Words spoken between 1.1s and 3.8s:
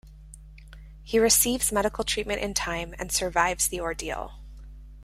receives medical treatment in time and survives the